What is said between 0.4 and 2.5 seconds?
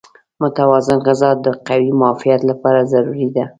متوازن غذا د قوي معافیت